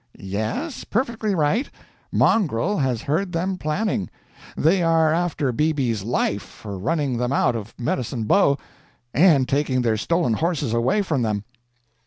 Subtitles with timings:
[0.17, 1.69] "Yes, perfectly right.
[2.11, 4.09] Mongrel has heard them planning.
[4.57, 8.57] They are after BB's life, for running them out of Medicine Bow
[9.13, 11.43] and taking their stolen horses away from them."